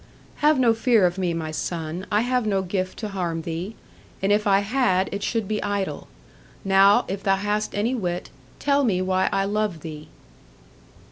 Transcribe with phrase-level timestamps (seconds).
[0.37, 3.75] 'Have no fear of me, my son; I have no gift to harm thee;
[4.19, 6.07] and if I had, it should be idle.
[6.65, 10.07] Now, if thou hast any wit, tell me why I love thee.'